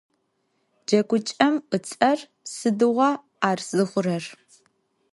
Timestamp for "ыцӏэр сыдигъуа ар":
1.75-3.59